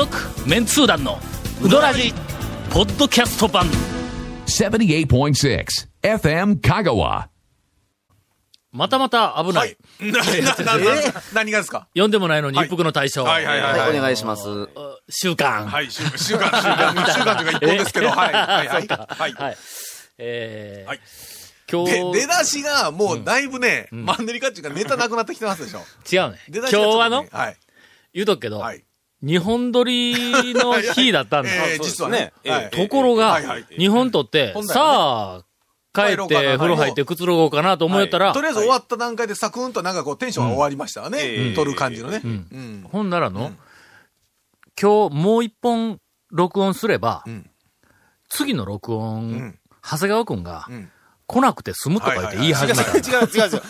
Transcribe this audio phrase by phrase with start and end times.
[0.00, 0.16] 続
[0.48, 1.18] メンツー団の
[1.62, 2.14] ウドラジ
[2.70, 3.66] ポッドキャスト版
[4.46, 5.66] 78.6
[6.00, 7.26] FM Kagawa.
[8.72, 11.86] またまた危ない、な、な、な、な、何がですか？
[11.94, 13.78] 呼んでもないのに一服の対象、はいはいはい。
[13.78, 14.44] はい、お願いします。
[15.10, 18.86] 週間、はい、週週間、週間、週間というか一本ですけど、はい、はい、はい。
[18.88, 19.32] はい。
[19.34, 19.56] はい
[20.16, 21.00] えーはい
[21.70, 25.80] 今日で、出だしがもうだいぶね、マンネリ化っていうかネタなくなってきてますでしょ。
[26.10, 27.26] 違うね今出だしね日はの？
[27.30, 27.56] はい。
[28.14, 28.82] 言うとくけど、はい。
[29.22, 32.32] 日本撮りの日だったんだ、 えー実はね。
[32.46, 32.70] はい。
[32.70, 33.40] ところが、
[33.76, 35.44] 日本撮って、さあ、
[35.92, 41.52] 帰って風呂入ってくつろごうかなと思ったら、とりあえず終わった段階でサクンとなんかこうテンションが終わりましたわね。
[41.54, 42.20] 撮る感じのね。
[42.24, 42.88] うん。
[42.90, 43.52] ほんならの、
[44.80, 45.98] 今日もう一本
[46.30, 47.50] 録音すれば、ん。
[48.28, 49.58] 次の録音、ん。
[49.82, 50.90] 長谷川くんが、ん。
[51.26, 52.96] 来なくて済むとか言って言い始めた。
[52.96, 53.62] 違う違う違う。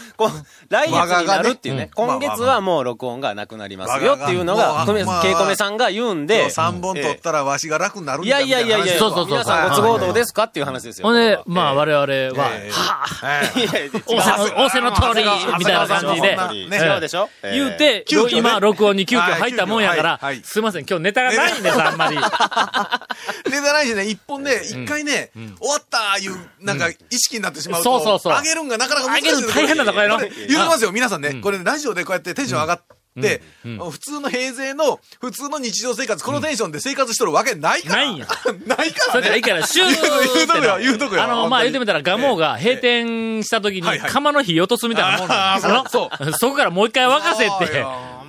[0.68, 1.90] 来月になるっていうね。
[1.96, 6.46] 我ががね今月はもう録音がなくなりますよっていうのが、我ががもうケイコメさんが言うんで。
[6.48, 11.06] 3本撮ったらわしが楽になるんいじゃやいやいやいや、そうそうそう皆さんご都合どうですかっていう話ですよ。
[11.06, 12.70] ほんで、まあ我々は、ええ。
[12.72, 15.24] はぁ、いやいや違う仰せの、仰せの通り、
[15.58, 16.36] みたいな感じで、
[16.68, 16.76] ね。
[16.76, 17.28] 違うでしょ？
[17.42, 22.16] 言う、て、今、録音に急遽入ったもんやから、すいません、今日ネタがないんです、 あんまり。
[22.16, 28.32] ネタないしね、一本ね、一回ね、終わったいう、なんか意識になってしまうと、そうそうそう。
[28.34, 31.34] 上げるんがなかなか難しい大変なとこやろこれ言ってますよ、皆さんね。
[31.34, 32.82] これラジオでこうやってテンション上がっ
[33.20, 33.42] て、
[33.90, 37.96] 普通の平成の、普通の日常生活、このテンションで生活しとるわけないから。
[37.96, 38.26] ないんや
[38.66, 38.92] ないからね。
[39.12, 40.00] それじゃいいから、シューって
[40.34, 41.22] 言うとくよ、言うとくよ。
[41.24, 42.76] あの、まあ、言ってみたら、ガモが閉え。
[42.76, 46.32] 店した時に釜の火落とすみたいなもんなんそう。
[46.38, 47.46] そこからもう一回沸かせ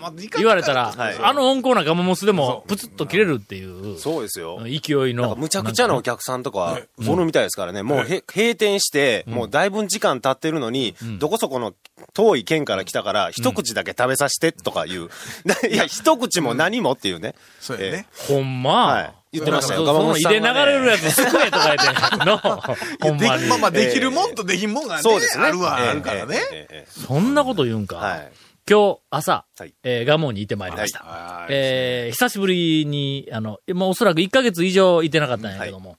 [0.09, 4.59] って言われたら、はいあの温厚なガモモスでも、プツッと切れるっていう、そうですよ。
[4.63, 5.35] 勢いの。
[5.35, 7.83] むちゃくちゃなお客さんとか、おるみたいですからね。
[7.83, 11.73] もうへ閉店して、もうだいぶ時間経ってるのに、どこそこの
[12.13, 15.09] 遠い県から来たから、一口だけ食べさせてとかいう。
[15.69, 17.35] いや、一口も何もっていうね。
[17.59, 18.07] そうやね。
[18.27, 18.85] ほんま。
[18.87, 23.47] はい言ってましたよガモモスさんはねれ流れるやつ救えとか言って、 の、ほんまにでき。
[23.47, 25.45] まあまあ、できるもんとできんもんがね、そうですね。
[25.45, 26.85] あるはええあるからね。
[26.89, 27.95] そんなこと言うんか。
[27.97, 28.31] えはい。
[28.69, 30.99] 今日朝、はいえーガモに行ってまいりました。
[30.99, 35.97] はいえー久しぶりに、あの、もうおそらく1ヶ月以上行ってなかったんやけども、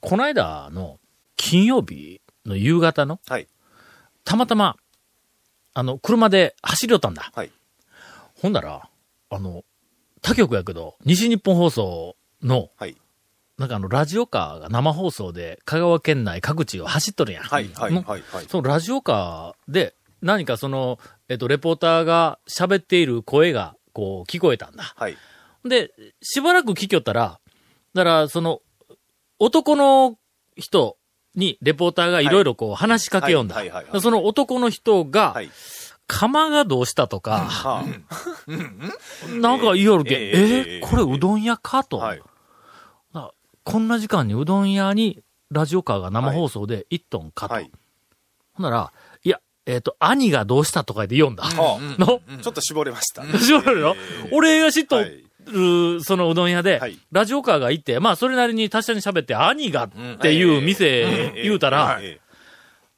[0.00, 0.98] この間の
[1.36, 3.48] 金曜日の夕方の、はい。
[4.24, 4.76] たまたま、
[5.74, 7.30] あの、車で走り寄ったんだ。
[7.34, 7.50] はい。
[8.40, 8.88] ほんなら、
[9.30, 9.64] あの、
[10.22, 12.96] 他局やけど、西日本放送の、はい。
[13.56, 17.42] なんかあの、ラジオカーが生放送で香川県内各地を走っとるやん。
[17.44, 17.68] はい。
[17.74, 17.92] はい。
[17.92, 18.22] はい。
[18.48, 20.98] そのラジオカーで、何かその、
[21.28, 24.94] えっと、レポーターが喋っている声が、こう、聞こえたんだ。
[24.96, 25.16] はい。
[25.64, 25.92] で、
[26.22, 27.40] しばらく聞きよったら、
[27.94, 28.60] だから、その、
[29.38, 30.18] 男の
[30.56, 30.96] 人
[31.34, 33.54] にレポーターがいろいろこう話しかけよんだ。
[33.54, 35.50] はいはいはいはいその男の人が、はい。
[36.08, 37.84] 釜がどうしたとか、は
[39.28, 42.06] なんか言いよるけん、えええーこれうどん屋かと、あ。
[42.06, 42.22] はい。
[43.12, 43.30] あ
[43.62, 47.54] こんな時間にうどん屋にラジオカーが生放送で1トンかと。
[47.54, 47.70] はい。
[48.54, 48.92] ほんなら、
[49.22, 51.44] いや、えっ、と、兄がどうしたとか言って読んだ。
[51.44, 53.22] はの、あちょっと絞れました。
[53.38, 53.94] 絞るの、
[54.32, 56.98] 俺が知っとはいる、そのうどん屋で、はい。
[57.12, 59.90] ラジオカーが行って、まあ、それなりに達者に喋って、兄がっ
[60.20, 62.28] ていう店言うたら、ええ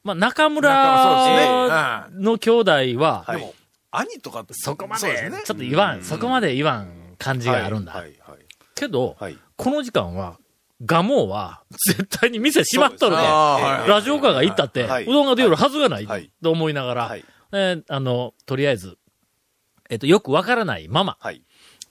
[0.05, 2.25] まあ、中そうです村ね。
[2.25, 2.71] の兄弟
[3.01, 3.41] は、はい。
[3.41, 3.55] でも、
[3.91, 5.43] 兄とかって、そこまで、ね。
[5.45, 7.93] ちょっと言わん、そこまで言わん感じがあるんだ。
[7.93, 8.15] はい。
[8.21, 8.39] はい。
[8.75, 9.37] けど、はい。
[9.57, 10.39] この時間は、
[10.85, 13.23] ガモは、絶対に店閉まっとるね。
[13.23, 17.25] ラジオカーが行ったって、はいうどんが出るはずがない、はいと思いながら、はい。
[17.53, 18.97] えーあの、とりあえず、
[19.91, 21.43] えっ、と、よくわからないまま、はい。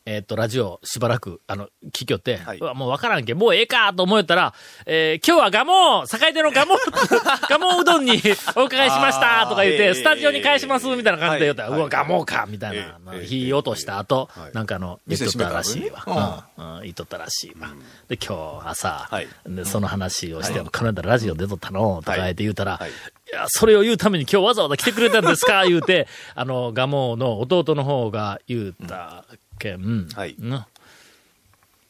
[0.09, 2.59] えっ、と、ラジオしばらく、あの、聞きよって、はい。
[2.59, 4.56] もうわからんけん、もうええかと思ったら、
[4.88, 6.75] えー今日はガモ栄でのガモ
[7.47, 8.14] ガモうどんに
[8.58, 11.80] お伺いしましたとか言って、スタジオに返しますみたいな感じで言ったら、はい。
[11.80, 14.53] うわ、ガモかみたいな、ええ火落とした後、はい。
[14.53, 16.44] なんかあの、言っとったらしいわ。
[16.58, 17.68] うん、うん、言っとったらしいわ。
[18.08, 19.28] で、今日朝、はい。
[19.46, 22.89] でその話をして、この間ラジオ出とったのとか言って言うたら、はい。
[22.89, 22.94] い
[23.31, 29.24] や、それを言うために今日わざわざ来てくれたんですか言うて、あの、ガモの弟の方が言うた
[29.59, 30.07] けん。
[30.15, 30.35] はい。
[30.39, 30.65] うん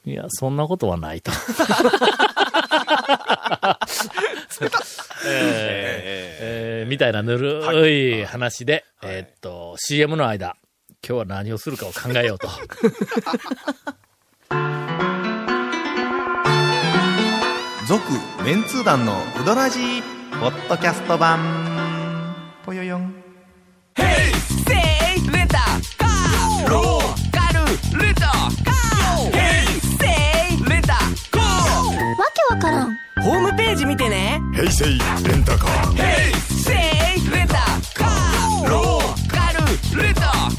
[0.06, 1.31] いや、そんなことはないと。
[5.25, 5.80] えー。
[6.42, 10.56] えーみたいなぬるい話で、えーっと、CM の間、
[11.07, 12.50] 今日は何をするかを考えようと。
[17.88, 18.04] 続
[18.44, 20.01] メンツー団のウドラジー
[20.39, 21.39] ポッドキャスト版。
[22.66, 23.19] ぽよよん
[32.71, 32.98] わけわからん。
[33.24, 34.42] ホームページ見てね。
[34.54, 35.98] 平成レンタカー。
[36.38, 37.56] せいレンタ
[37.94, 38.69] カー。
[38.69, 40.50] ローカルレンタカー。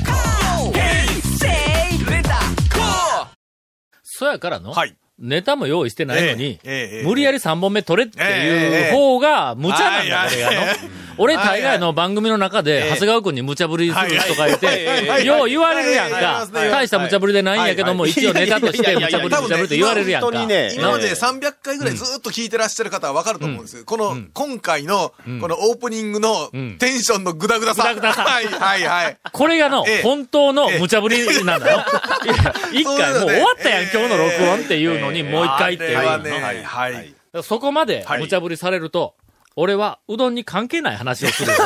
[4.33, 6.59] やからの、はいネタも用意してないのに、
[7.05, 10.61] 無理やり3本目取れってええいう方が無茶なんだ、はいこれがの。
[10.61, 10.77] はい。
[11.19, 16.49] 俺大概の番組の中で、長谷川君に無茶ぶりするとか言って、よう言われるやんか。
[16.51, 20.27] 大した無茶ぶりでないんやけども、一応ネタとして無茶ぶり無茶ぶりって言われるやんか。
[20.29, 23.85] 本当にね今まで300回ぐらいずっと聞いてらっしゃる方はわかると思うんですよ。
[23.85, 25.13] この、今回の、
[25.43, 27.83] このオープニングのテンションのグダグダさ。
[27.83, 28.25] グダグダさ。
[28.25, 29.17] はい、はい、はい。
[29.31, 30.03] これがの、ええ。
[30.03, 31.85] 本当の無茶ぶりなんだよ。
[32.25, 36.19] い や 一回もう終わったやん、今日の録音っていうのに、もう一回っていうの。
[36.19, 37.15] ね、はい、はい。
[37.43, 39.15] そこまではい無茶ぶりされると、
[39.57, 41.53] 俺はうどんに関係ない話をする。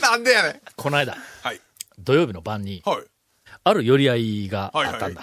[0.00, 0.60] なんでやねん。
[0.76, 1.60] この間、はい。
[1.98, 3.02] 土曜日の晩に、はい。
[3.64, 4.70] ある寄り合いが。
[4.74, 5.22] あったんだ。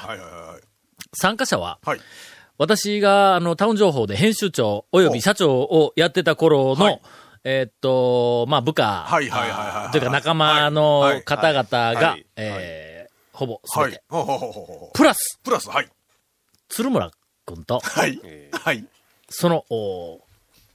[1.13, 2.01] 参加者は、はい。
[2.57, 7.01] 私が、あの、タウン情報で編集長及び社長をやってた頃の、はい
[7.44, 14.03] えーっと、まあ、部下、はいはいはいはいはいというか仲間のはい方々がは、いえーほぼすはいべて。。
[14.94, 15.88] プラス、プラス、はい。
[16.69, 17.12] 鶴村
[17.45, 18.19] 君と、はい。
[18.51, 18.86] はい。
[19.30, 20.21] その、お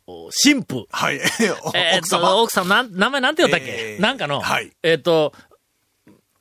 [0.06, 1.16] お神父、はい。
[1.16, 1.20] え
[1.98, 2.36] 奥様。
[2.36, 4.00] 奥さん、なん、名前なんて言ったっけ、えー。
[4.00, 4.70] なんかの、はい。
[4.82, 5.32] えーっと、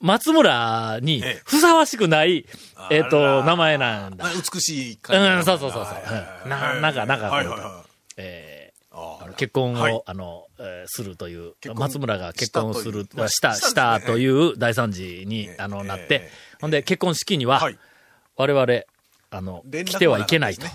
[0.00, 1.42] 松村にええ。
[1.46, 2.46] ふさわしくない、
[2.90, 4.26] えーっあと、ら名前なんだ。
[4.52, 5.26] 美しい感じ。
[5.28, 5.94] うんそうそうそうそう。
[5.94, 6.48] はい。
[6.48, 8.12] ななんかなんかはいはいはい。
[8.18, 8.64] えー
[8.96, 10.02] ああの結婚を、はい。
[10.06, 17.78] あの、えーするという、松村が結婚する、したした、という大惨事に、ええあの、なって、ええほんで、結婚式には、はい。
[18.36, 18.66] 我々、
[19.36, 20.66] あの、来てはいけないと。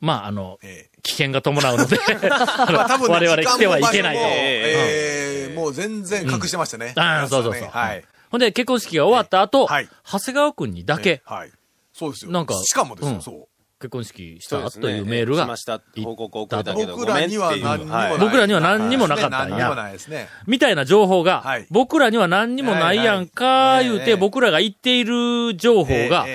[0.00, 4.22] まあ、あの、ええ危険が伴うので、あ のまあ多分ね 我々来てはいけないと。
[4.24, 6.92] ええもう全然隠してましたね。
[6.96, 7.68] ああ、そうそうそう。
[7.68, 8.04] はい。
[8.30, 11.52] ほんで、結婚式が終わった後、はい長谷川くんにだけ、はい。
[11.92, 12.30] そうですよ。
[12.30, 13.48] なんかしかもですよ、うんそう。
[13.80, 15.80] 結婚式したねというメールが、しました。
[16.02, 18.10] 報告をたけど、僕らには何にもない。
[18.10, 18.18] はい。
[18.18, 19.56] 僕らには何にもなかったんや。
[19.56, 20.28] 何にもないですね。
[20.48, 21.66] みたいな情報が、はい。
[21.70, 26.26] 僕らには何にもないやんか、言うて、ええ僕らが言っている情報が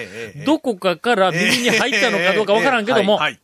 [0.45, 3.39] どこかから耳に入ったのかどうかわからんけども、はい。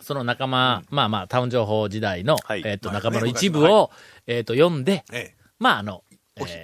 [0.00, 2.62] その仲間、まあまあ、タウン情報時代の、はい。
[2.64, 3.90] えっ、と、仲間の一部を、
[4.26, 5.34] えっ、と、読んで、え。
[5.60, 6.02] まあ、あの、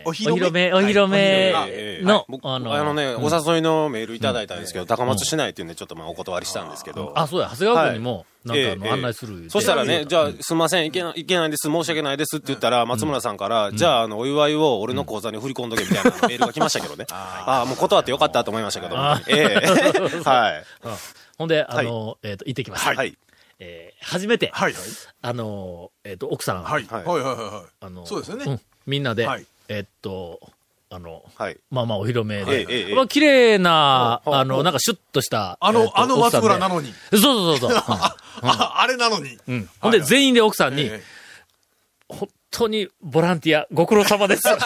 [0.05, 0.73] お披露目。
[0.73, 1.53] お披露目
[2.03, 7.13] の、僕あの、あのね、お誘いのメールいただいたんですけど、高松市内っていうんでちょっとまあお断りしたんですけど。
[7.15, 17.07] あ、そうや、長谷川君にも、なんか案内するそしたらね、じゃあ、すみません、いけない、いけないです、申し訳ないですって言ったら、松村さんから、じゃあ、あの、お祝いを俺の口座に振り込んどけみたいなメールが来ましたけどね。
[17.11, 18.97] ああ、もう断ってよかったと思いましたけど。
[18.97, 19.67] あええ
[20.25, 20.65] はい。
[21.39, 22.95] ほんで、あの、えっ、と、行ってきました。
[22.95, 23.17] はい。
[23.59, 24.73] えー初めて、はい。
[24.73, 24.83] はい。
[25.23, 26.87] あの、えっ、と、奥さん、はい。
[26.89, 27.05] はい。
[27.05, 28.45] はいはいはあの、そうですよね。
[28.45, 28.61] ん。
[28.87, 30.41] みんなで、はいえっと、
[30.91, 31.59] あの、はい。
[31.71, 35.59] まあまあお披露目ええで、ええまあ綺麗な、あの、なんかシュッとした。
[35.61, 36.93] あのえっとあの松村な奥のに。
[36.93, 37.83] さんでそうそうそうそう。
[38.43, 39.39] あ、あれなのに。
[39.49, 41.17] うんうんほんで、全員で奥さんに、ええ
[42.09, 44.43] 本当にボランティア、ご苦労様です。
[44.49, 44.57] あ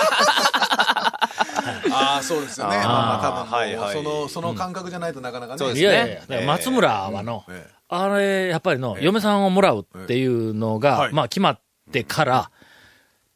[1.93, 2.77] あ、そうですよね。
[2.77, 5.59] あーまあまあ多分はいはいその、その感覚じゃないとなかなかね。
[5.59, 11.61] そうですいやいや松村はの、ええあれ、やっぱりの、嫁さんをもらうっていうのが、はいまあ決まっ
[11.91, 12.51] てから、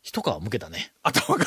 [0.05, 0.93] 一皮むけたね。
[1.03, 1.47] 頭が、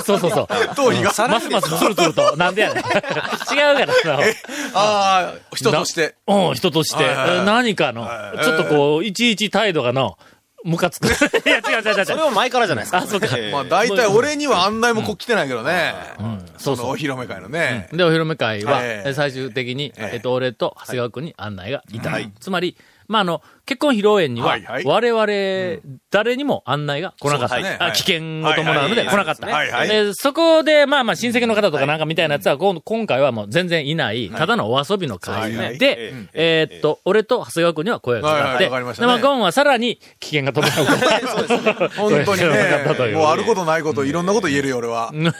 [0.00, 0.46] そうそうそう。
[0.74, 1.12] 頭皮が。
[1.28, 2.34] ますますツルツルと。
[2.38, 2.82] なんでやねん。
[2.82, 4.24] 違うからな。
[4.72, 6.14] ああ、人として。
[6.26, 7.04] うん、人として、
[7.44, 10.16] 何かの、はいちょっとこう、いちいち態度がの、
[10.64, 11.08] ムカつく。
[11.46, 12.04] いや、違う違う違う。
[12.06, 12.98] それは前からじゃないですか。
[12.98, 15.94] あそうかええ まあ大体俺には案内もこ来てないけどね。
[16.16, 16.26] そう
[16.58, 17.88] そうそのお披露目会のね。
[17.92, 18.80] で、お披露目会は、
[19.14, 22.10] 最終的に、えええっと、俺と長谷川君に案内がいた。
[22.10, 22.76] はいつまり、
[23.08, 24.84] まあ、あの、結婚披露宴には、はいはい。
[24.84, 27.54] 我々、誰にも案内が来なかった。
[27.54, 27.78] そうですね。
[27.80, 27.90] はい。
[27.90, 29.46] あ危険を伴うので来なかった。
[29.46, 29.88] はいはい。
[29.88, 32.82] でそこで、まあまあ、親戚の方とかなんかみたいなやつは、こん。
[32.82, 35.78] 今回はもう全然いない、ただのお遊びの会はいはい。
[35.78, 36.74] でえ、え。
[36.74, 41.88] ーっと、俺と長谷川君には声がかかっはいはいで、まあ、ゴンはさらに危険が伴うから。
[41.96, 43.12] 本当に声がかかったといね。
[43.14, 43.16] う。
[43.16, 45.12] もうあることないこと、いろんなこと言えるよ、俺は。
[45.12, 45.32] 本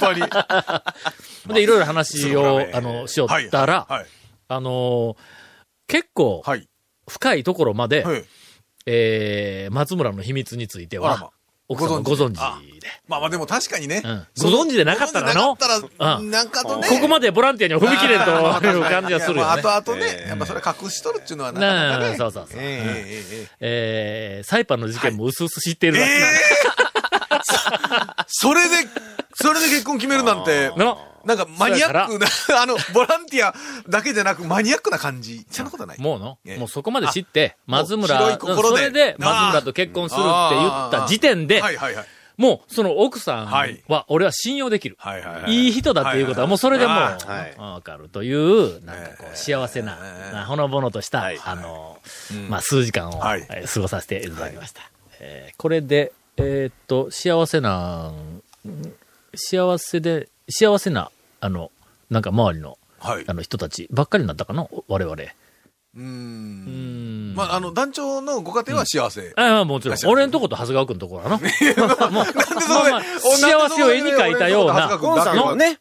[0.00, 0.20] 当に。
[1.54, 4.06] で、いろいろ話を、あの、しよったら、はい。
[4.48, 5.37] あのー
[5.88, 6.68] 結構、はい。
[7.08, 8.24] 深いところまで、はい。
[8.86, 11.32] えー、松村の秘密については、
[11.68, 12.88] 奥様ご存知あで。
[13.06, 14.02] まあまあでも確かにね。
[14.02, 16.88] うんご存知でなかったらのなかったら、うんなんかとね。
[16.88, 19.62] ここまでボランティアには踏み切れんという感じがするよね。
[19.62, 22.16] まあ後々ねえ、えやっぱそれ隠しとるっていうのはなかなかね。
[22.16, 22.60] そうそうそう。
[22.60, 23.04] え
[23.60, 26.12] ええー、サイパンの事件も薄々知っているらしい。
[26.22, 26.24] え
[28.28, 28.76] それで、
[29.34, 32.26] それで結婚決めるなんて、のなんかマニアックな、
[32.58, 33.54] あの、ボランティア
[33.86, 35.44] だけじゃなくマニアックな感じ。
[35.50, 36.00] そんなことない。
[36.00, 36.58] もうの、ええ。
[36.58, 38.76] もうそこまで知って、松村、い心で。
[38.78, 42.06] それで松村と結婚するって言った時点で、はいはいはい。
[42.38, 44.96] もうその奥さんは俺は信用できる。
[44.98, 45.52] はいはいはい。
[45.52, 45.68] い。
[45.68, 49.98] い人だっていうことはもうそれでもう、わかるという、なんかこう、幸せな、
[50.32, 51.98] なほのぼのとした、はいあの、
[52.48, 53.36] まあ、数時間を、過
[53.80, 54.80] ごさせていただきました。
[55.20, 58.42] えーこれで、えーっと、幸せな、ん
[59.34, 61.70] 幸せで、幸せな、あの、
[62.10, 63.34] なんか周りの、はいあ。
[63.34, 65.16] の人たちばっかりになったかな我々。
[65.96, 67.32] うん。
[67.32, 67.34] ん。
[67.34, 69.32] まあ、あの、団長のご家庭は幸せ。
[69.36, 69.98] ああ、もちろん。
[70.06, 71.38] 俺んとこと長谷川くんとこやな。
[71.38, 71.48] もう、
[71.86, 75.78] まあまあ、幸せを絵に描いたような、ゴンさんのね、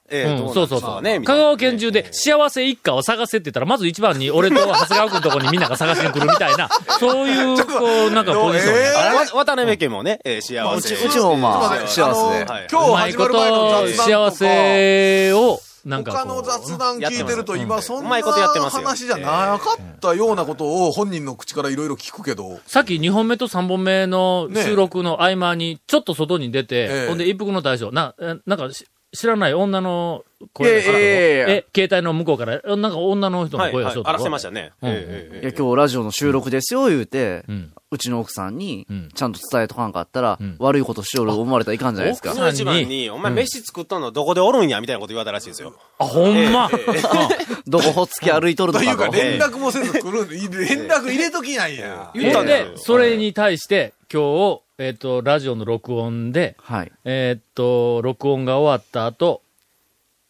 [0.53, 1.01] そうそうそう。
[1.01, 10.95] ね、香川県中で幸せ一家を探せって言ったら、まず一番に俺と長谷川君のとこにみんなが探しに来るみたいな、 そういう、こう、なんかポジション渡辺家もね、えー幸せ。
[10.95, 12.45] うちもまあ、幸せ。
[12.45, 12.45] で。
[12.45, 12.67] はい。
[12.71, 16.11] 今日うま幸せを、なんか。
[16.11, 18.77] 他の雑談聞いてると今そんなうまいことやってます。
[18.77, 27.07] よ話じゃなかったようなことを本人の口からいろいろ聞くけど、さっき2本目と3本目の収録の合間に、ちょっと外に出て、ええ。
[27.07, 28.85] ほんで一服の大将、な、えなんかし
[29.17, 34.03] 知らない女の声がいやいやいやいやえ、携帯の向こうから、なんか女の人のはい、はい声がしよう。
[34.03, 34.71] とあらせましたね。
[34.81, 37.73] うんえーえーいや、今日ラジオの収録ですよ、言うて、うん。
[37.89, 42.37] うちの奥さんにうん、ちゃんと伝えとかんかったら、ん悪いことしよる思われたらいかんじゃないですか奥。
[42.37, 45.73] その一番に、お前飯作ったのどこでおるんやみたいなこと言われたらしいですよ。
[45.97, 46.69] あ、ほんま。
[47.65, 49.23] どこほっつき歩いとるというかとかと。
[49.23, 52.11] 連絡もせず来る、連絡入れときなんや。
[52.13, 54.21] 言ったんで、それに対して、今
[54.59, 56.91] 日、えっ、と、ラジオの録音で、はい。
[57.03, 59.41] えっ、と、録音が終わった後、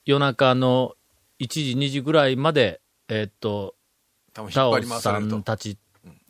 [0.05, 0.95] 夜中の
[1.39, 3.75] 1時、2時ぐらいまで、えっ、と、
[4.33, 5.43] 多分引タオさん。
[5.43, 5.77] たち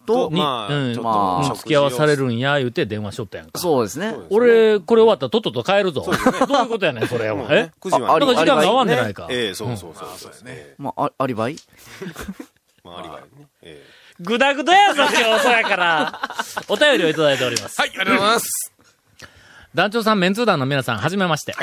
[0.08, 1.12] と、に、まあうんちょっとま
[1.46, 3.60] あうん付き合わされるんや、言うて電話しとったやんか。
[3.60, 4.16] そうですね。
[4.32, 6.02] 俺、これ終わったらとっとと帰るぞ。
[6.02, 7.46] どういうことやねん、それは。
[7.52, 9.28] え？9時あまでなんか時間が合わんでないか。
[9.30, 10.46] ええそうそうそうそう。
[10.46, 10.74] ね。
[10.80, 11.58] まあ、あアリバイ？
[12.84, 13.48] まあ、ありがね。
[14.20, 16.22] えぐだぐだやぞ、今日、そうやから。
[16.68, 17.80] お便りをいただいております。
[17.80, 18.74] はい、ありがとうございます。
[19.76, 21.54] 団長さん、メンツー団の皆さん、はじめまして。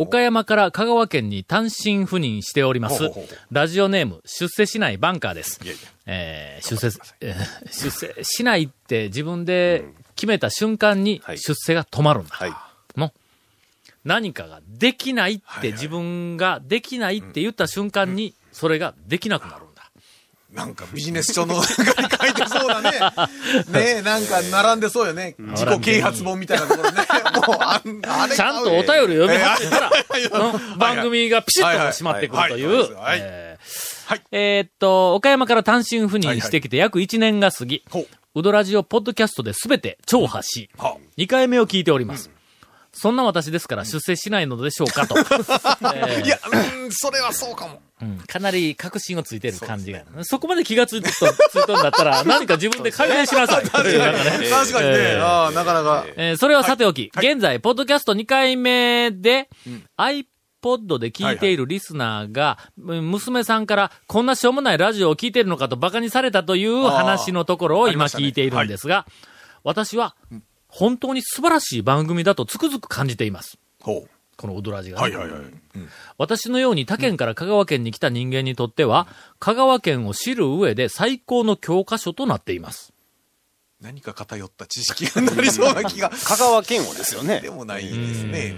[0.00, 3.38] 岡山から香川県に単身赴任しておりますほうほうほうほう。
[3.54, 5.58] ラジオネーム、出世しないバンカーです。
[5.64, 12.36] いやいやえー出世、えー出世しないって自分で決めた瞬間にはい出世が止まるんだ。
[12.36, 12.52] はい
[12.96, 13.12] の
[14.04, 19.64] 何かができないっはいはいて自分ができないって言った瞬間にそれができなくなる。
[20.52, 22.90] なんかビジネス書の中 に書いてそうだね。
[23.68, 25.34] ねえ、なんか並んでそうよね。
[25.38, 26.98] 自己啓発本みたいなところね。
[27.46, 29.90] もう、あんあれちゃんとお便りを読み始めたら、
[30.78, 32.96] 番組がピシッと閉まってくるという。
[34.16, 34.22] い。
[34.32, 38.06] えっと、岡山から単身赴任してきて約1年が過ぎ、ほう。
[38.34, 42.30] うどラジオポッドキャストで全て超破し、は2回目を聞いております。
[42.92, 45.18] そんな私ですから出世しないのでしょうかと。
[45.18, 45.22] え
[46.22, 46.38] ーいや、
[46.82, 47.82] うん、それはそうかも。
[48.00, 50.04] うんかなり確信をついてる感じが。
[50.22, 53.64] そこまで気がついとついとんだったら、 何か自分で改善しなさい。
[53.64, 54.48] というなんかね。
[54.48, 55.24] 確かにね、えー。
[55.24, 56.06] ああ、なかなか。
[56.16, 59.48] えーそれはさておき、現在、ポッドキャスト2回目で、
[59.98, 63.10] iPod で聞いているリスナーが、うん。
[63.10, 69.06] 娘さんから、こんなしょうもないラジオを聞いているのかと馬鹿にされたという話のところを今聞いているんですが、
[69.64, 70.14] 私は、
[70.68, 73.58] 本当に素晴らしい番組だとつくづく感じています。
[73.80, 74.10] ほう。
[74.36, 75.00] このウドラジが。
[75.00, 75.42] はいはいはい。
[76.16, 79.08] 私のように他県から香川県に来た人間にとっては、
[79.40, 82.92] 香川県を知る上で最高の教科書となっています。
[83.80, 86.10] 何か偏った知識がなりそうな気が。
[86.24, 87.50] 香川県をですよねで。
[87.50, 88.56] もないですね。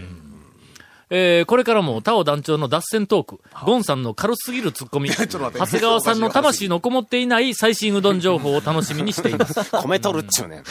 [1.12, 9.54] えーこれからもタオ団長の脱線トーク、ゴンさんの軽すぎるツッコミ、 長谷川さんの魂のこもっていない最新うどん情報を楽しみにしています。
[9.72, 10.64] 長 米取るっちゅうねん。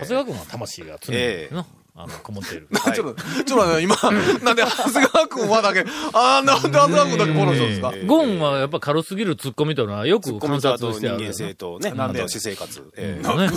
[0.00, 1.54] 谷川君は魂が常に、ええ。
[1.54, 2.68] のあの、こもっている。
[2.94, 3.96] ちょっと、ちょっと待って、今、
[4.42, 5.84] なんで長谷川君はだけ、
[6.14, 8.06] あー、なんで長谷川君だけフォローしたんですか？
[8.06, 11.18] ゴンはやっぱ軽すぎるツッコミというのはよく観察してある。
[11.18, 12.82] 人間性とね、あなんでと私生活。
[12.96, 13.28] ええ。
[13.36, 13.50] ね。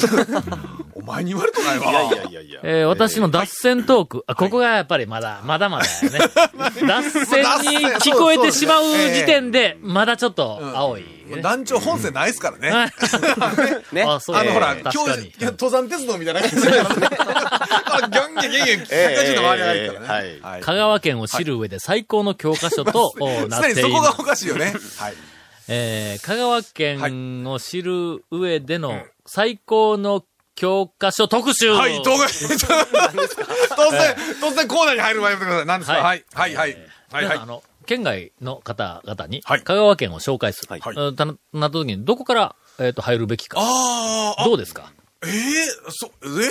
[0.96, 1.90] お前に言われとないわ。
[1.90, 2.60] いやいやいやいや。
[2.64, 6.20] えー私の脱線トーク、あ、ここがやっぱりまだ、まだまだやね。
[6.88, 11.42] 脱線に聞こえてしまう時点で、まだちょっと青い、ね。
[11.42, 12.92] 団長本線ないですからね。
[13.92, 14.04] ね。
[14.04, 14.94] あ、そうあの、ほら、確かに。
[14.94, 17.08] 教授、登山鉄道みたいな感じだからね。
[17.18, 20.40] あギャンギャンギャンギャン、え180度回り上がるからえね。
[20.42, 20.62] はい。
[20.62, 24.02] 香川県を知る上で最高の教科書とおなっているそこ。
[24.02, 24.74] がおかしいよね。
[24.98, 25.14] はい。
[25.68, 30.24] えー香川県を知る上での最高の
[30.56, 31.72] 教科書特集。
[31.72, 35.66] はい、東海、 突然、突然コーナーに入る前やめてください。
[35.66, 35.98] 何ですか？
[35.98, 36.78] ははいい、はい、はい。
[37.12, 37.46] はい、はいあ。
[37.46, 40.68] の、県外の方々に、はい香川県を紹介する。
[40.70, 43.58] はいうんたななった時に、どこから、えっ、と、入るべきか。
[43.60, 44.92] あー、あどうですか？
[45.26, 45.32] ええ
[45.90, 46.50] そ、ええ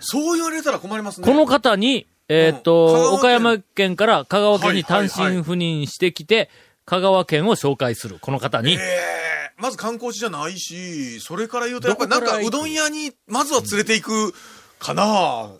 [0.00, 1.26] そう言われたら困りますね。
[1.26, 5.10] この方に、えっ、と、岡山県から香川県に単身
[5.42, 6.50] 赴任してきて、
[6.84, 8.18] 香川県を紹介する。
[8.20, 8.76] この方に、え
[9.22, 9.25] え
[9.58, 14.34] まず観光地じゃないし、それから言うと、やっぱりなんかうどん屋に、まずは連れて行く
[14.78, 15.50] かな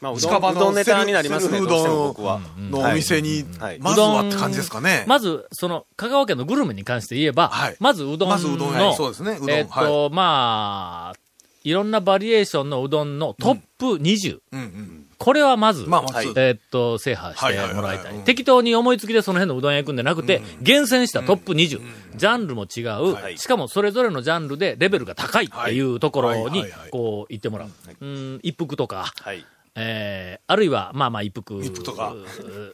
[0.00, 2.40] まあ、うど近場ん、うどんネタになりセますね、ルフどうしてもう僕は。
[2.70, 5.04] のお店にはい、まずはって感じですかね。
[5.08, 11.18] まず、その、香川県のグルメに関して言えば、はいまずうどんの、まずうどんはいそうですねうどんえっ、と、まあ、
[11.64, 14.40] いろんなバリエーションのうどんのトップ20。
[14.52, 15.07] うんうん。
[15.18, 18.14] これはまず、まあまえーっと、制覇してもらいたい。
[18.14, 21.80] うん適当に思いつきでその辺のうどん屋行くんじゃなくて、厳選したトップ20、
[22.16, 23.38] ジャンルも違う、はい。
[23.38, 27.70] しかもそれぞれのジャンルでレベルが高いっていうところにこう、行ってもらう。
[28.00, 29.44] うん、一服とか、はい。
[29.74, 31.60] えー、あるいは、まあまあ一服。
[31.62, 32.14] 一服とか。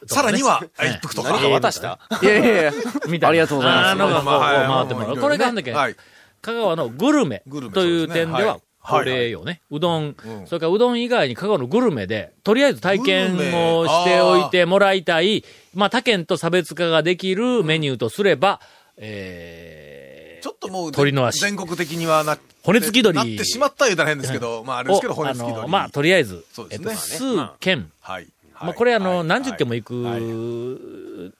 [0.07, 1.31] さらには、ね一服とか。
[1.31, 1.99] 何か渡した？
[2.21, 2.73] いやいやいや。
[3.07, 3.15] みた。
[3.15, 3.27] いな。
[3.29, 3.89] ありがとうございます。
[3.91, 5.09] あのがこう、回ってもらう。
[5.09, 5.95] まあこれがなんだっけ、はい。
[6.41, 9.61] 香川のグルメグルメという点では、はいこれよね。
[9.71, 10.47] うどん、うん。
[10.47, 13.35] それからうどん以外に香川のグルメで、とりあえず体験
[13.77, 18.61] をしておいてもらいたい、まあ他県と差別化ができるメニューとすれば、
[18.97, 21.41] えー、ちょっともう、鶏の足。
[21.41, 25.61] 全国的にはな、骨付き鳥なってしまったら言うたら変ですけど、まああれですけど、骨あ付き鳥。
[25.63, 27.23] の、まあとりあえず、えっと、数
[27.59, 28.27] 県、はい。
[28.61, 29.27] まあこれあの、はい。
[29.27, 30.21] 何十件も行はい。
[30.21, 31.33] く、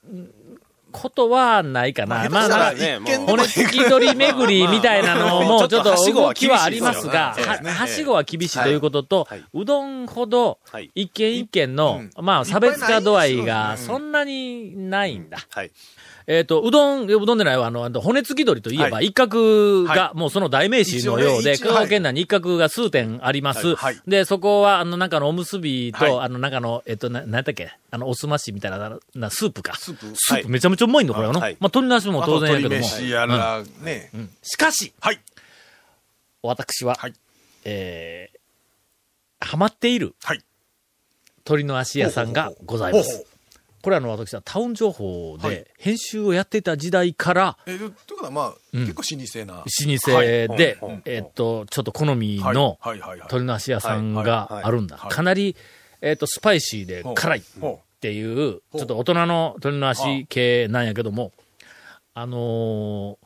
[0.95, 2.29] ことはないかな。
[2.29, 15.37] まあまあ、ねもう一見骨付き鳥巡りみたいなのも、ちょっと動きはありますが、ははしごは厳しいということとはい、うどんほどはい、一軒一軒の、まあ、差別化度合いがそんなにないんだ。
[16.27, 16.37] はい。
[16.37, 23.75] えっと、うどん、うどんでないわ、あの、骨付き鳥といえば、は一角がは、もうその代名詞のようで、香川県内に一角が数点あります。
[23.75, 29.75] はいで、そこは、あの、なんかのおむすびと、はいあの、なんかの、えっと、な、なんだっけ、あの、おすましみたいな、な、スープか。
[29.75, 31.39] スープスープめちゃめちゃうまいんだ、これはの？
[31.39, 32.75] はいまあ、鶏の足も当然やけども。
[32.75, 34.09] 鶏飯やら、ね。
[34.13, 35.19] うんしかし、はい。
[36.41, 37.13] 私は、はい
[37.63, 40.43] えー、ハマっているはい。
[41.39, 43.25] 鶏の足屋さんがございます。
[43.85, 45.49] これあの、私はタウン情報はい。
[45.51, 48.81] で編集をやっていた時代から、えー、ということはまあ、うん。
[48.87, 49.53] 結構老舗な。
[49.59, 51.01] 老舗で、はい。
[51.05, 52.55] えっと、ちょっと好みはい。
[52.55, 52.79] の。
[52.83, 54.63] 鶏の足屋さんはいがはい。
[54.63, 54.97] あるんだ。
[54.97, 55.11] はい。
[55.11, 55.55] かなり、
[56.01, 61.31] えっと、スパイシーで辛いっほていう、ちょっと大人の鶏の足系なんやけども、
[62.15, 63.17] あのー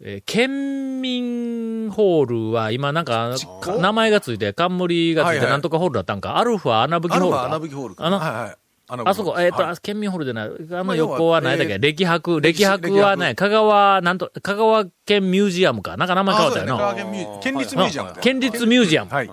[0.00, 7.44] えー県民ホールは今なんか、か名前がついて、冠がついてなんとかホールだったんか、アルファ穴吹きホールか。
[7.44, 8.04] アルファ穴吹きホールか。
[8.04, 8.56] あのはいはい。
[8.88, 10.48] あそこ、えっ、と、はいあ県民ホールじゃない。
[10.48, 12.40] あまの横は何だっけ、えー歴博。
[12.40, 15.96] 歴博歴はね、博香川、なんと、香川県ミュージアムか。
[15.96, 16.92] なんか名前変わったよな。
[16.92, 19.10] ね県立ミュージアム県立ミュージアム。
[19.10, 19.30] はい。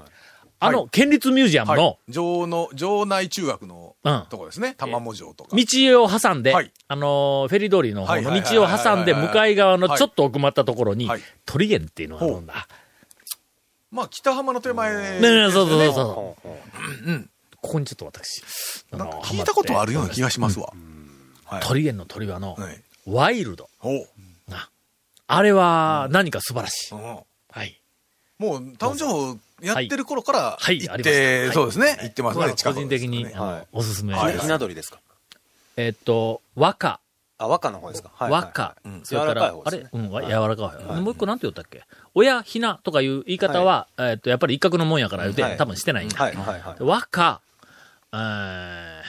[0.59, 4.75] あの、県立ミュージアムはいの、城の、城内中学のうんとこですね。
[4.77, 5.55] 玉藻城とか。
[5.55, 12.67] 道を挟んで、はいあのー、フェリー通りの方の道を挟んで、向かい側のはいちょっと奥まったところにはい、鳥源っていうのがあるんだ。
[13.91, 15.19] まあ、北浜の手前。
[15.19, 16.05] ねねそうそうそうそう。
[16.05, 16.57] ほうほ
[17.07, 17.29] う
[17.63, 18.43] ここにちょっと私、
[18.91, 20.73] あのなんか聞いたことあるような気がしますわ。
[21.45, 21.61] はい。
[21.63, 22.83] 鳥源の鳥羽の、はい。
[23.07, 23.69] ワイルド。
[25.27, 26.93] あれは何か素晴らしい。
[26.93, 27.01] うん。
[27.01, 27.79] はい。
[28.37, 30.79] もう、タウン情報やってる頃からはい。
[30.81, 31.53] 行って、はい。
[31.53, 31.97] そうですね。
[32.01, 33.25] 行ってますね、個人的に、
[33.71, 34.23] おすすめです。
[34.25, 34.37] はい。
[34.37, 34.99] ひな鳥ですか？
[35.77, 36.99] えっと、和歌。
[37.37, 38.11] あ、和歌の方ですか？
[38.13, 38.31] はい。
[38.31, 38.75] 和歌。
[39.03, 39.87] それか柔らからい方、あれ？
[39.91, 41.01] うん、わ柔らかい方。
[41.01, 41.83] もう一個なんて言ったっけ？
[42.13, 45.57] 親、ひなとかいう言い方は、えっと、やっぱり一角のもんやから言うて、はい。
[45.57, 46.21] 多分してないんだ。
[46.21, 46.83] はい、はい、はい。
[46.83, 47.41] 和歌、
[48.13, 49.03] えー、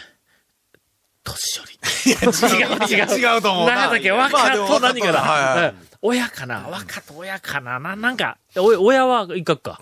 [1.25, 2.13] 年寄り。
[2.13, 3.19] 違う違う。
[3.19, 5.75] 違う と思うな何だっけ和まあでも歌と何かな、はい
[6.07, 6.67] 親かな？
[6.71, 7.79] 和歌と親かな？
[7.81, 9.81] ななんか、お親は一角か。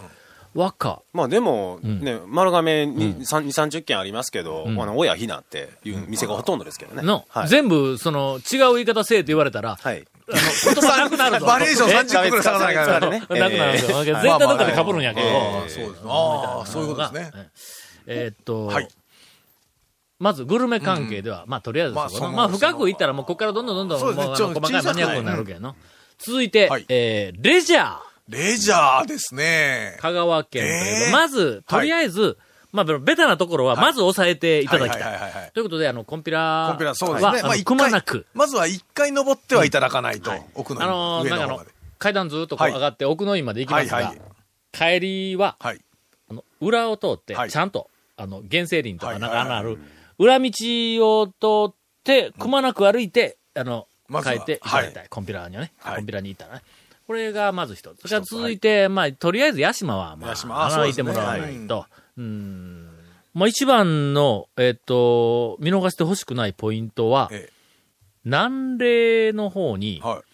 [0.55, 1.03] 和歌。
[1.13, 7.03] まあでも、んね、丸亀に3、30件ありますけど、んあの、親ひなっていう店がほとんどですけどね。
[7.03, 7.49] の、はい。
[7.49, 10.05] 全部、その、違う言い方せえって言われたら、はい。
[10.31, 11.47] あの、言葉なくなるぞ。
[11.47, 14.05] バリエーションえ？30個くらい探さないからねなくなるんですよ。
[14.05, 15.27] 絶対どっかで被るんやけど。
[15.29, 16.07] ああそうですね。
[16.07, 17.51] ああ、そういうことですね。
[18.07, 18.89] えーっと、はい
[20.23, 24.27] まずグルメ関係では、まあとりあえずまあまあ深く言ったらもうここからどんどんどんどん、そうですね。
[24.27, 25.75] もう細かいマニアックになるけどの。
[26.19, 26.87] 続いて、はい。
[26.89, 27.99] えー、レジャー。
[28.29, 29.97] レジャーですね。
[30.01, 32.39] 香川県といえまず、とりあえず、
[32.71, 35.51] まあ、ベタなところは、まず抑えていただきたい。
[35.53, 37.41] ということで、あの、コンピラコンピラ、そうですは、ね。
[37.43, 41.67] あの一くまなく、まずは一回登ってはいただかないと、奥あののー、なんかあの
[41.99, 42.73] 階段ずっとこうはい。
[42.73, 44.15] 上がって奥の院まで行きますが、
[44.71, 45.81] 帰りは、はい。
[46.31, 47.51] あの、裏を通って、はい。
[47.51, 49.79] ちゃんと、あの、原生林とか、はいなんかある、
[50.19, 50.51] 裏道
[51.01, 55.07] を通って、くまなく歩いて、あの、まずは帰っていただきたい。
[55.09, 55.73] コンピラにはね。
[55.79, 56.63] はいコンピラに行ったらね。
[57.07, 58.03] これがまず一つ。
[58.03, 61.87] それから続いて、まあ、とりあえず屋島は、まあ、屋いてもらわないと。
[62.17, 62.89] うん。
[63.35, 67.51] まあ、一番の、えっと、見逃してほしくないポイントは、え
[68.25, 70.32] 南嶺の方にえ、はい。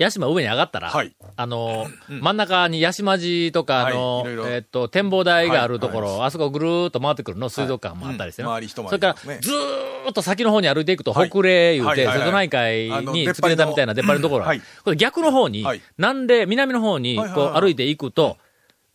[0.00, 1.14] 屋島上に上がったら、はい。
[1.36, 4.32] あの、真ん中に八島寺とかの、はい。
[4.32, 4.54] いろいろ。
[4.54, 11.28] えっと、展望台があるところ、はあそこぐるーっと回ってくるの、水族館もあったりしてね、それから、ずーっと先の方に歩いていくと、はい。
[11.28, 15.82] 北嶺言うて、瀬戸内海に突き出たみたいな出っ張りのところ、はいこれ逆の方に、はい。
[15.98, 18.38] 南嶺、南の方に、こう歩いていくと、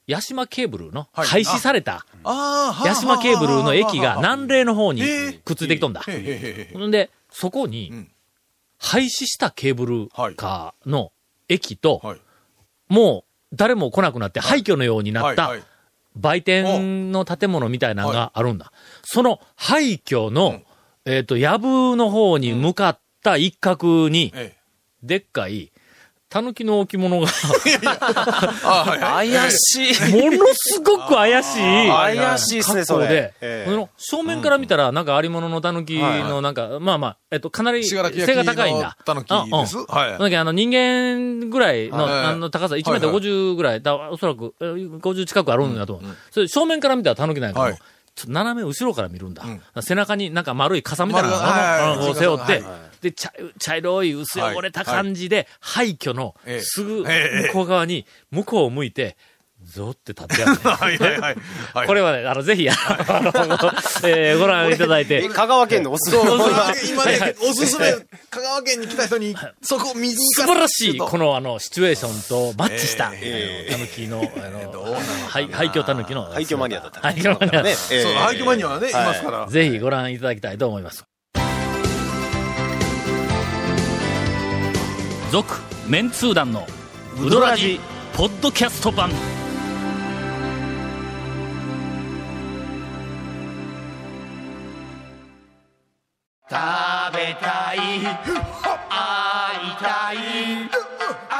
[0.10, 1.28] 八島ケーブルのはい。
[1.28, 5.04] 廃止された、ああ、八島ケーブルの駅が南嶺の方に
[5.46, 6.02] くっついてきとんだ。
[6.74, 8.12] ほんで、そこにうん、
[8.78, 11.12] 廃止したケーブルカーの
[11.50, 12.22] 駅と、はい。
[12.88, 15.54] もう誰も来なくなって廃墟のようになった
[16.16, 18.72] 売店の建物みたいなのがあるんだ。
[19.04, 20.62] その廃墟の、
[21.06, 24.66] えっ、と、藪の方に向かった一角に、ええ。
[25.04, 25.72] でっかい、
[26.30, 27.28] 狸の置物が。
[29.00, 30.12] 怪しい。
[30.12, 31.90] ものすごく怪しい。
[31.90, 33.66] 怪しいっすね、それええ。
[33.68, 38.12] その正面から見たら、なんかありものの狸の、なんか、まあまあ、えっと、かなり背が
[38.44, 38.98] 高いんだ。
[39.08, 39.78] の狸です。
[39.88, 40.32] はい。
[40.32, 42.26] だあの、人間ぐらいの、はい。
[42.26, 46.16] あの、高さ、1メートル50ぐらい、だおそらく、えー50近くあるんだと思う。
[46.32, 47.78] それ、正面から見たら狸なんやけど、はい。
[48.16, 49.44] ちょっと斜め後ろから見るんだ。
[49.44, 49.62] ん。
[49.82, 56.62] 背中になんか丸い傘みたいなのを背負って、はで、茶茶色い薄汚れた感じで、廃墟のええ。
[56.62, 59.16] すぐええ向こう側に、向こうを向いて、
[59.64, 61.36] ゾって立ってやる、 はいはいはい。
[61.74, 61.88] はい。
[61.88, 63.32] これはね、あの、ぜひ、あの、
[64.10, 65.24] えーご覧いただいて。
[65.24, 66.24] え、香川県のおすすめ。
[66.24, 67.94] 今ね、おすすめ、
[68.30, 74.96] 香川県に来た人に、そこを見に素晴らしい、この、の、あの、シチュエーションとマッチした、えあの、狸の、あの、
[75.30, 76.24] 廃廃墟狸の。
[76.26, 77.02] 廃墟マニアだった。
[77.02, 77.62] 廃墟マニア。
[77.62, 77.76] ね。
[77.92, 78.02] ええ。
[78.02, 79.48] そう、廃墟マニアはね、いますから。
[79.48, 81.06] ぜひご覧いただきたいと思います。
[85.32, 85.56] 続、
[85.88, 86.68] メンツー団の、
[87.20, 87.80] ウドラジ、
[88.16, 89.10] ポッドキャスト版。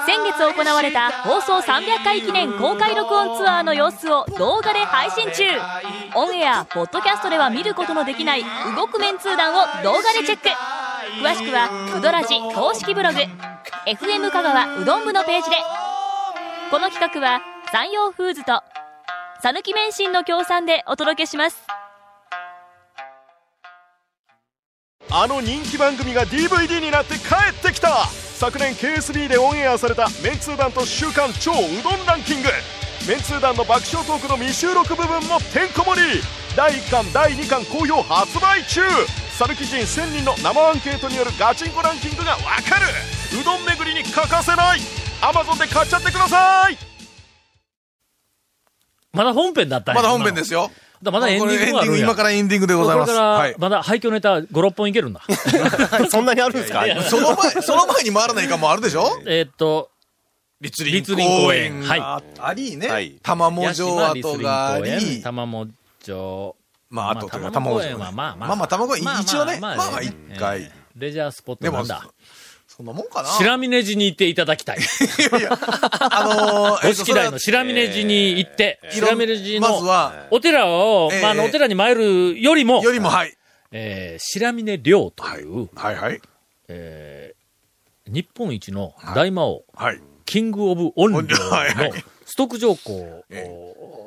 [0.06, 5.44] 先月行われた放送300回記念公開録音ツアーの様子を動画で配信中。
[6.16, 8.44] オンエアポッドキャストでは見ることのできない
[8.76, 10.50] 動くメンツー団を動画でチェック
[11.18, 13.20] 詳しくはうどらじ公式ブログ
[13.88, 15.56] FM 香川うどん部のページで。
[16.70, 18.62] この企画は山陽フーズと
[19.42, 21.66] 讃岐麺心の協賛でお届けします。
[25.10, 28.06] あの人気番組が DVD になって帰ってきた。
[28.08, 32.50] 昨年 KSB でオンエアされたメンツー団と週刊超うどんランキング。
[33.08, 36.45] メンツー団の爆笑トークの未収録部分もてんこ盛り。
[36.56, 38.82] 第1巻第2巻好評発売中。
[39.38, 42.86] サルキ人1000人の生アンケートによるガチンコランキングがわかる。
[43.40, 44.80] うどん巡りに欠かせない。
[45.22, 46.78] Amazon で買っちゃってください。
[49.12, 50.72] まだ本編だったまだ本編ですよ。
[51.04, 51.98] だまだエンディングがある。
[52.00, 53.08] 今からエンディングでございます。
[53.08, 53.56] これから、はい。
[53.58, 55.22] まだ廃墟ネタ5、6本いけるんだ。
[56.10, 56.86] そんなにあるんですか？
[57.10, 59.22] その前、その前に回らないかもあるでしょ？
[59.26, 59.90] えーっと、
[60.62, 61.82] 立林公園。
[61.84, 62.88] がありね。
[62.88, 63.18] はい。
[63.22, 65.68] 玉藻城跡があり、玉藻
[66.06, 66.56] 町。
[66.90, 68.48] まあ、あとというか、玉藻公園はまあまあ。
[68.50, 70.72] まあまあ、玉子園、一応ね、まあまあ、一え回ー。
[70.96, 72.10] レジャースポットなんだ。、
[72.68, 73.30] そんなもんかな。
[73.30, 74.78] 白峰寺に行っていただきたい。
[74.80, 75.58] いや
[76.00, 83.36] あのー、五色台の白峰寺に行って、白峰寺のまずは、お寺を、ええまあ、あの、お寺に参るよりも、よりも、はい。
[83.72, 86.22] えー白峰陵という、はいはい。
[86.68, 87.46] えー
[88.08, 90.00] 日本一の大魔王、はい。
[90.26, 93.48] キングオブオンリョはいはいのストック上皇え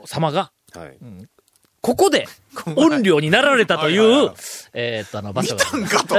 [0.07, 0.97] 様が、はい。
[1.81, 2.27] ここで、
[2.77, 4.35] 音量になられたというはい、
[4.75, 5.89] えーっと、あの、場所見たんが。
[5.89, 6.15] かと。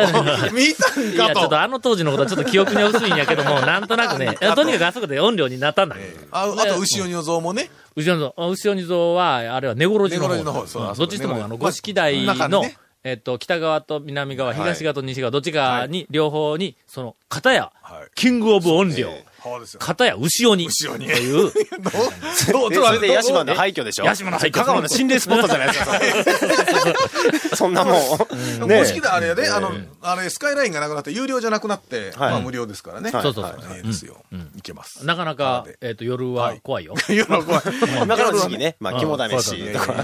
[0.53, 1.39] 見たん いや、かと。
[1.41, 4.63] ちょっとあの当時のことはちょっと記憶には薄いんやけども、 なんとなくね、いやと。
[4.63, 5.97] にかくあそこで音量になったんだ。
[6.31, 7.69] ああと、牛鬼の像もね。
[7.95, 10.43] 後ろの、後ろに像は、あれは根転寺の方。
[10.43, 12.63] の方どっちとも、あの、五色台の
[13.03, 14.59] えっと、北側と南側、はい。
[14.59, 19.09] 東側と西側、どっち側に、両方に、その、片やはい、キングオブ音量。
[19.79, 21.09] 片や牛鬼と牛鬼い
[21.47, 21.51] う、
[22.51, 27.55] どうどうそれでヤシマの廃墟でしょヤシマの廃墟香川の心霊スポットじゃないですか。
[27.55, 28.67] そんなもん。
[28.67, 29.71] ね公式であれやで、あの、
[30.01, 33.11] あれ、スカイラインがなくなって、有料じゃなくなって、はいまあ無料ですからね。
[33.11, 34.23] はいそうそうそうはいいいですよ。
[34.55, 35.05] いけます。
[35.05, 36.95] なかなかで、えっと、夜は怖いよ。
[37.09, 37.63] 夜の怖い。
[38.03, 39.55] 今からの時期ね、まあ、肝い試し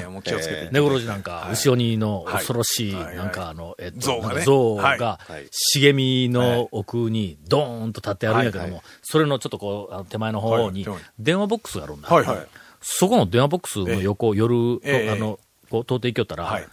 [0.09, 0.69] もう気をつけて。
[0.71, 5.19] 根転寺なんか、牛鬼のはい恐ろしい、はいなんかあの、えっと、像が
[5.51, 10.85] 茂みの奥にドーンと立ってあるんやけどはいも、それのちょっとこう、あの手前の方に
[11.19, 12.09] 電話ボックスがあるんだ。
[12.09, 12.47] はいはい。
[12.81, 16.67] そこの電話ボックスの横、夜、ええあの、こう通っていきよったら、はい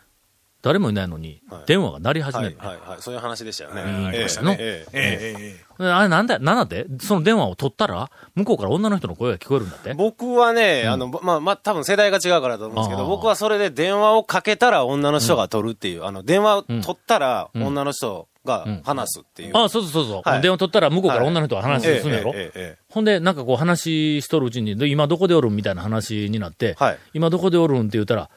[0.62, 3.02] 誰もいないのにはい、電話が鳴り始はい、める、はい、はい。
[3.02, 3.82] そういう話でしたよね。
[3.82, 6.86] うんええしええええええあれなんだ、なんだって？
[7.00, 9.94] その電話を取ったら、向こうから女の人の声が聞こえるんだって？
[9.94, 17.62] 僕はね、あの、まあ、まあ、多分世代が違うからだと思うんですけど、僕はそれで電話をかけたら女の人が取るっていう、あの、電話を取ったらうん。
[17.64, 19.56] 女の人が話すっていう。
[19.56, 20.42] あそうそうそうそう、はい。
[20.42, 26.98] 電話取ったら向こうから女の人が話するんやろ、えええええほんで、なんかこう話しとるうちに、で今どこでおるんみたいな話になって、はい。
[27.14, 28.30] 今どこでおるんって言ったら、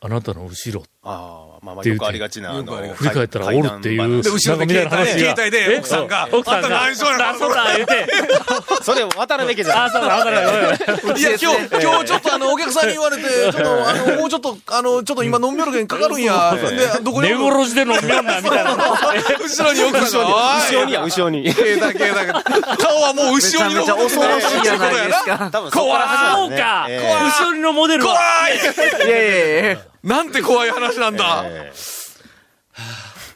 [0.00, 0.86] あなたの後ろ。
[1.02, 4.22] あ、まあまあ、よくありがちな、あの、振り返ったらおるっていう。
[4.22, 8.06] で、後ろで携帯携帯で奥さんが、奥さんが、あそうやそうだ、言うて。
[8.82, 11.20] それ、渡辺家じゃあ、そうだ、渡辺。
[11.20, 16.54] いや、今日、 今日ちょっとあの、お客さんに言われて、ちょっと、あの、もうちょっと、あの、ちょっと今飲みよるけんかかるんや。
[16.54, 18.74] で、どこに寝殺しで飲みよんな、みたいな。
[18.74, 21.52] 後ろに奥さんが、後ろにや、後ろに。
[21.52, 22.76] 携帯、携帯。
[22.76, 25.48] 顔はもう後ろにめちゃめちゃ恐ろしいじゃないですか。
[25.50, 26.86] 多分そうか。
[26.88, 28.14] ええ後ろのモデルは。
[28.14, 31.42] 怖いいやいやいやなんて怖い話なんだ。
[31.46, 31.72] え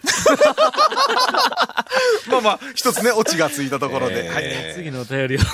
[2.31, 4.29] まあまあ、一つね、オチがついたところで。
[4.29, 4.44] はい。
[4.44, 5.38] え次のお便りを。
[5.38, 5.44] ね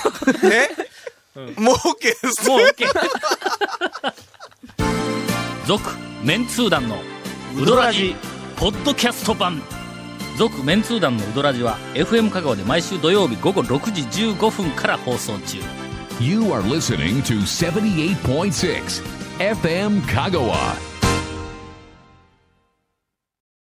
[1.57, 2.49] もう OK です。
[2.49, 2.87] もう OK。
[5.67, 5.89] 続、
[6.23, 7.01] メンツー団の
[7.55, 8.15] ウドラジ、
[8.55, 9.61] ポッドキャスト版。
[10.37, 15.57] 続、メンツー団のウドラジは、FM 香川で毎週土曜日午後6時15分から放送中。
[16.19, 19.03] You are listening to 78.6
[19.39, 20.88] FM Kagawa.